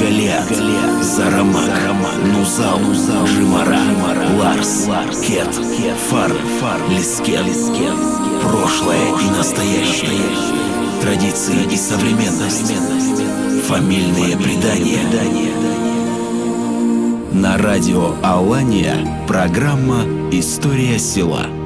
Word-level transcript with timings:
Галиат, 0.00 0.48
Зарамак, 1.02 1.72
Нузал, 2.32 2.78
Жимара, 3.26 3.80
Ларс, 4.38 4.86
Кет, 5.26 5.52
Фар, 6.08 6.30
Лискен. 6.88 7.44
Прошлое 8.42 9.08
и 9.20 9.30
настоящее. 9.36 10.22
Традиции 11.02 11.64
и 11.72 11.76
современность. 11.76 12.72
Фамильные 13.66 14.36
предания. 14.36 15.02
На 17.32 17.58
радио 17.58 18.14
Алания 18.22 19.26
программа 19.26 20.04
«История 20.30 20.98
села». 20.98 21.57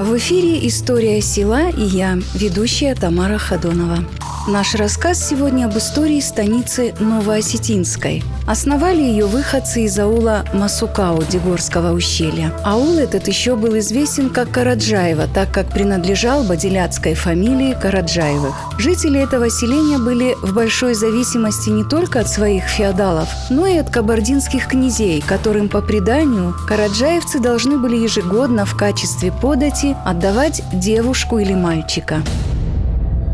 В 0.00 0.16
эфире 0.16 0.66
«История 0.66 1.20
села» 1.20 1.68
и 1.68 1.82
я, 1.82 2.18
ведущая 2.32 2.94
Тамара 2.94 3.36
Ходонова. 3.36 3.98
Наш 4.48 4.74
рассказ 4.74 5.28
сегодня 5.28 5.66
об 5.66 5.76
истории 5.76 6.18
станицы 6.18 6.94
Новоосетинской. 6.98 8.22
Основали 8.46 9.02
ее 9.02 9.26
выходцы 9.26 9.84
из 9.84 9.98
аула 9.98 10.46
Масукау 10.54 11.22
Дегорского 11.22 11.92
ущелья. 11.92 12.50
Аул 12.64 12.96
этот 12.96 13.28
еще 13.28 13.54
был 13.54 13.78
известен 13.78 14.30
как 14.30 14.50
Караджаева, 14.50 15.26
так 15.26 15.52
как 15.52 15.68
принадлежал 15.68 16.42
бадиляцкой 16.42 17.14
фамилии 17.14 17.76
Караджаевых. 17.80 18.54
Жители 18.78 19.20
этого 19.22 19.50
селения 19.50 19.98
были 19.98 20.34
в 20.40 20.54
большой 20.54 20.94
зависимости 20.94 21.68
не 21.68 21.84
только 21.84 22.20
от 22.20 22.28
своих 22.28 22.64
феодалов, 22.64 23.28
но 23.50 23.66
и 23.66 23.76
от 23.76 23.90
кабардинских 23.90 24.68
князей, 24.68 25.20
которым 25.20 25.68
по 25.68 25.82
преданию 25.82 26.56
караджаевцы 26.66 27.40
должны 27.40 27.76
были 27.76 27.96
ежегодно 27.96 28.64
в 28.64 28.74
качестве 28.74 29.32
подати 29.32 29.94
отдавать 30.06 30.62
девушку 30.72 31.38
или 31.38 31.52
мальчика. 31.52 32.22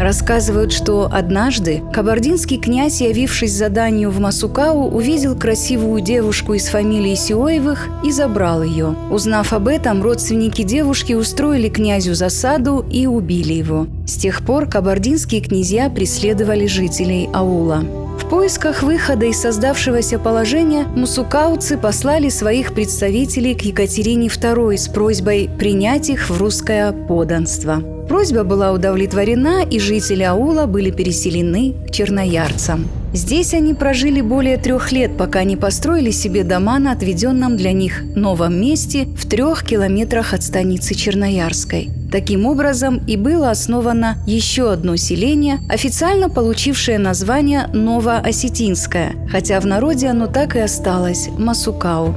Рассказывают, 0.00 0.72
что 0.72 1.10
однажды 1.12 1.82
кабардинский 1.92 2.56
князь, 2.56 3.02
явившись 3.02 3.52
заданию 3.52 4.10
в 4.10 4.18
Масукау, 4.18 4.88
увидел 4.88 5.36
красивую 5.36 6.00
девушку 6.00 6.54
из 6.54 6.68
фамилии 6.68 7.14
Сиоевых 7.14 7.86
и 8.02 8.10
забрал 8.10 8.62
ее. 8.62 8.96
Узнав 9.10 9.52
об 9.52 9.68
этом, 9.68 10.02
родственники 10.02 10.62
девушки 10.62 11.12
устроили 11.12 11.68
князю 11.68 12.14
засаду 12.14 12.82
и 12.90 13.06
убили 13.06 13.52
его. 13.52 13.88
С 14.06 14.14
тех 14.14 14.40
пор 14.40 14.66
кабардинские 14.70 15.42
князья 15.42 15.90
преследовали 15.90 16.66
жителей 16.66 17.28
аула. 17.34 17.84
Поисках 18.30 18.84
выхода 18.84 19.26
из 19.26 19.40
создавшегося 19.40 20.20
положения 20.20 20.84
мусукауцы 20.84 21.76
послали 21.76 22.28
своих 22.28 22.74
представителей 22.74 23.56
к 23.56 23.62
Екатерине 23.62 24.28
II 24.28 24.76
с 24.76 24.86
просьбой 24.86 25.50
принять 25.58 26.10
их 26.10 26.30
в 26.30 26.38
русское 26.38 26.92
подданство. 26.92 27.82
Просьба 28.08 28.44
была 28.44 28.70
удовлетворена, 28.70 29.64
и 29.68 29.80
жители 29.80 30.22
аула 30.22 30.66
были 30.66 30.92
переселены 30.92 31.74
к 31.88 31.90
черноярцам. 31.90 32.88
Здесь 33.12 33.52
они 33.52 33.74
прожили 33.74 34.20
более 34.20 34.58
трех 34.58 34.92
лет, 34.92 35.16
пока 35.16 35.42
не 35.42 35.56
построили 35.56 36.12
себе 36.12 36.44
дома 36.44 36.78
на 36.78 36.92
отведенном 36.92 37.56
для 37.56 37.72
них 37.72 38.04
новом 38.14 38.60
месте 38.60 39.08
в 39.16 39.28
трех 39.28 39.64
километрах 39.64 40.34
от 40.34 40.44
станицы 40.44 40.94
Черноярской. 40.94 41.90
Таким 42.10 42.46
образом 42.46 43.00
и 43.06 43.16
было 43.16 43.50
основано 43.50 44.16
еще 44.26 44.72
одно 44.72 44.96
селение, 44.96 45.58
официально 45.68 46.28
получившее 46.28 46.98
название 46.98 47.68
Новоосетинское, 47.68 49.14
хотя 49.30 49.60
в 49.60 49.66
народе 49.66 50.08
оно 50.08 50.26
так 50.26 50.56
и 50.56 50.60
осталось– 50.60 51.28
Масукау. 51.38 52.14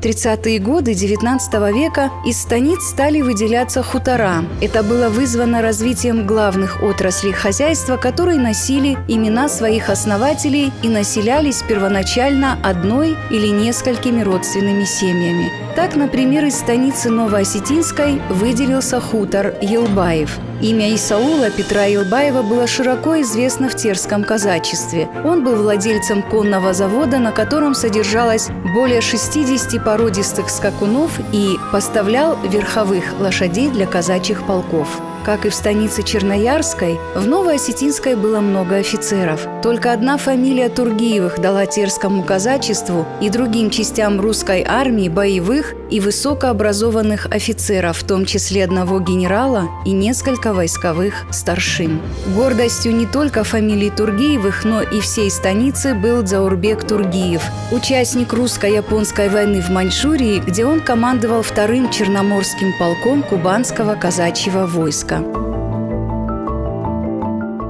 В 0.00 0.02
30-е 0.02 0.58
годы 0.60 0.92
XIX 0.92 1.38
века 1.74 2.10
из 2.24 2.40
станиц 2.40 2.80
стали 2.88 3.20
выделяться 3.20 3.82
хутора. 3.82 4.46
Это 4.62 4.82
было 4.82 5.10
вызвано 5.10 5.60
развитием 5.60 6.26
главных 6.26 6.82
отраслей 6.82 7.34
хозяйства, 7.34 7.98
которые 7.98 8.38
носили 8.38 8.96
имена 9.08 9.50
своих 9.50 9.90
основателей 9.90 10.72
и 10.82 10.88
населялись 10.88 11.62
первоначально 11.68 12.58
одной 12.62 13.14
или 13.30 13.48
несколькими 13.48 14.22
родственными 14.22 14.84
семьями. 14.84 15.52
Так, 15.76 15.96
например, 15.96 16.46
из 16.46 16.56
станицы 16.56 17.10
Новоосетинской 17.10 18.22
выделился 18.30 19.02
хутор 19.02 19.52
Елбаев– 19.60 20.38
Имя 20.62 20.94
Исаула 20.94 21.48
Петра 21.48 21.86
Илбаева 21.86 22.42
было 22.42 22.66
широко 22.66 23.18
известно 23.22 23.70
в 23.70 23.76
терском 23.76 24.22
казачестве. 24.22 25.08
Он 25.24 25.42
был 25.42 25.56
владельцем 25.56 26.22
конного 26.22 26.74
завода, 26.74 27.18
на 27.18 27.32
котором 27.32 27.74
содержалось 27.74 28.48
более 28.74 29.00
60 29.00 29.82
породистых 29.82 30.50
скакунов 30.50 31.18
и 31.32 31.56
поставлял 31.72 32.36
верховых 32.46 33.18
лошадей 33.18 33.70
для 33.70 33.86
казачьих 33.86 34.46
полков. 34.46 35.00
Как 35.24 35.46
и 35.46 35.48
в 35.48 35.54
станице 35.54 36.02
Черноярской, 36.02 36.98
в 37.14 37.26
Новоосетинской 37.26 38.14
было 38.14 38.40
много 38.40 38.76
офицеров. 38.76 39.46
Только 39.62 39.92
одна 39.92 40.18
фамилия 40.18 40.68
Тургиевых 40.68 41.38
дала 41.38 41.66
терскому 41.66 42.22
казачеству 42.22 43.06
и 43.20 43.30
другим 43.30 43.70
частям 43.70 44.20
русской 44.20 44.64
армии 44.66 45.08
боевых 45.08 45.74
и 45.90 46.00
высокообразованных 46.00 47.26
офицеров, 47.30 47.98
в 47.98 48.06
том 48.06 48.24
числе 48.24 48.64
одного 48.64 49.00
генерала 49.00 49.68
и 49.84 49.92
несколько 49.92 50.52
войсковых 50.52 51.14
старшин. 51.30 52.00
Гордостью 52.34 52.94
не 52.94 53.06
только 53.06 53.44
фамилии 53.44 53.90
Тургиевых, 53.90 54.64
но 54.64 54.82
и 54.82 55.00
всей 55.00 55.30
станицы 55.30 55.94
был 55.94 56.26
Заурбек 56.26 56.86
Тургиев, 56.86 57.42
участник 57.72 58.32
русско-японской 58.32 59.28
войны 59.28 59.60
в 59.60 59.70
Маньчжурии, 59.70 60.40
где 60.40 60.64
он 60.64 60.80
командовал 60.80 61.42
вторым 61.42 61.90
Черноморским 61.90 62.72
полком 62.78 63.22
кубанского 63.22 63.94
казачьего 63.94 64.66
войска. 64.66 65.49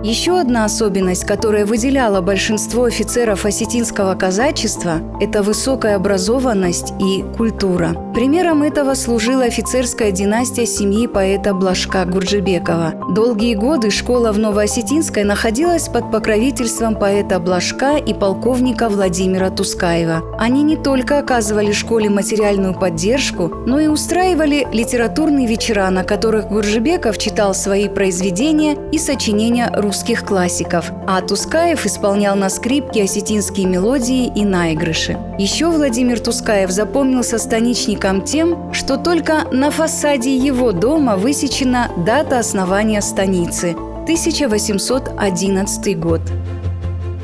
Еще 0.03 0.41
одна 0.41 0.65
особенность, 0.65 1.27
которая 1.27 1.66
выделяла 1.66 2.22
большинство 2.22 2.84
офицеров 2.84 3.44
осетинского 3.44 4.15
казачества– 4.15 5.03
это 5.21 5.43
высокая 5.43 5.97
образованность 5.97 6.94
и 6.99 7.22
культура. 7.37 7.94
Примером 8.15 8.62
этого 8.62 8.94
служила 8.94 9.44
офицерская 9.44 10.10
династия 10.10 10.65
семьи 10.65 11.06
поэта 11.06 11.53
Блажка 11.53 12.06
Гурджибекова. 12.06 12.94
Долгие 13.15 13.55
годы 13.55 13.91
школа 13.91 14.33
в 14.33 14.39
Новоосетинской 14.39 15.22
находилась 15.22 15.89
под 15.89 16.10
покровительством 16.10 16.94
поэта 16.97 17.39
Блажка 17.39 17.99
и 17.99 18.15
полковника 18.15 18.89
Владимира 18.89 19.50
Тускаева. 19.50 20.22
Они 20.39 20.62
не 20.62 20.77
только 20.77 21.19
оказывали 21.19 21.72
школе 21.72 22.09
материальную 22.09 22.72
поддержку, 22.72 23.53
но 23.66 23.78
и 23.78 23.87
устраивали 23.87 24.66
литературные 24.72 25.47
вечера, 25.47 25.91
на 25.91 26.05
которых 26.05 26.49
Гурджибеков 26.49 27.19
читал 27.19 27.53
свои 27.53 27.87
произведения 27.87 28.78
и 28.93 28.99
сочинения 28.99 29.71
русских 29.75 29.90
русских 29.91 30.25
классиков, 30.25 30.93
а 31.09 31.21
Тускаев 31.21 31.84
исполнял 31.84 32.37
на 32.37 32.49
скрипке 32.49 33.03
осетинские 33.03 33.67
мелодии 33.67 34.31
и 34.37 34.45
наигрыши. 34.45 35.19
Еще 35.37 35.69
Владимир 35.69 36.21
Тускаев 36.21 36.71
запомнился 36.71 37.39
станичникам 37.39 38.23
тем, 38.23 38.73
что 38.73 38.99
только 38.99 39.49
на 39.51 39.73
фасаде 39.73 40.37
его 40.37 40.71
дома 40.71 41.17
высечена 41.17 41.91
дата 42.06 42.39
основания 42.39 43.03
станицы– 43.03 43.73
1811 44.05 45.99
год. 45.99 46.21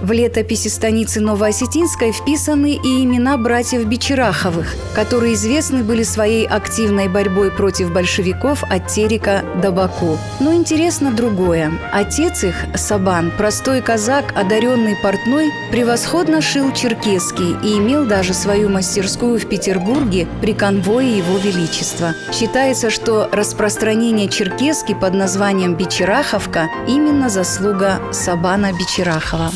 В 0.07 0.13
летописи 0.13 0.69
станицы 0.69 1.21
Новоосетинской 1.21 2.13
вписаны 2.13 2.75
и 2.75 3.03
имена 3.03 3.37
братьев 3.37 3.85
Бичераховых, 3.87 4.77
которые 4.95 5.35
известны 5.35 5.83
были 5.83 6.05
своей 6.05 6.47
активной 6.47 7.09
борьбой 7.09 7.51
против 7.51 7.93
большевиков 7.93 8.63
от 8.71 8.87
Терека 8.87 9.43
до 9.61 9.73
Баку. 9.73 10.17
Но 10.39 10.55
интересно 10.55 11.11
другое. 11.11 11.73
Отец 11.93 12.45
их, 12.45 12.55
Сабан, 12.77 13.33
простой 13.37 13.83
казак, 13.83 14.33
одаренный 14.37 14.95
портной, 15.03 15.51
превосходно 15.73 16.41
шил 16.41 16.73
черкесский 16.73 17.57
и 17.65 17.77
имел 17.77 18.07
даже 18.07 18.33
свою 18.33 18.69
мастерскую 18.69 19.41
в 19.41 19.49
Петербурге 19.49 20.29
при 20.41 20.53
конвое 20.53 21.17
Его 21.17 21.37
Величества. 21.39 22.15
Считается, 22.33 22.91
что 22.91 23.29
распространение 23.33 24.29
черкески 24.29 24.95
под 24.95 25.15
названием 25.15 25.75
Бичераховка 25.75 26.69
именно 26.87 27.29
заслуга 27.29 28.01
Сабана 28.13 28.73
Бичерахова. 28.73 29.51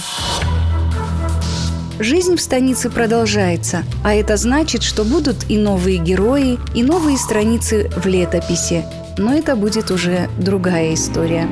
Жизнь 2.01 2.37
в 2.37 2.41
станице 2.41 2.89
продолжается, 2.89 3.85
а 4.03 4.15
это 4.15 4.39
значит, 4.39 4.83
что 4.83 5.05
будут 5.05 5.51
и 5.51 5.59
новые 5.59 5.99
герои, 5.99 6.59
и 6.75 6.83
новые 6.83 7.19
страницы 7.19 7.91
в 7.95 8.07
летописи. 8.07 8.87
Но 9.19 9.35
это 9.35 9.55
будет 9.55 9.91
уже 9.91 10.31
другая 10.39 10.95
история. 10.95 11.47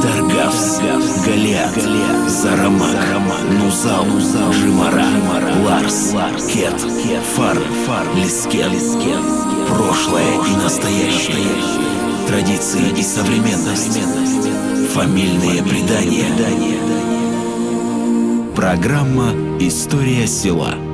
Даргавс, 0.00 0.80
Галиат, 1.26 1.74
Зарамак, 2.28 2.94
Нузал, 3.58 4.06
Жимара, 4.52 5.06
Ларс, 5.64 6.12
Кет, 6.52 6.78
Фар, 7.34 7.58
Лискен. 8.14 8.70
Прошлое 9.66 10.34
и 10.46 10.62
настоящее. 10.62 11.34
Традиции 12.28 12.96
и 12.96 13.02
современность. 13.02 13.98
Фамильные 14.92 15.60
предания. 15.64 17.13
Программа 18.64 19.34
«История 19.60 20.26
села». 20.26 20.93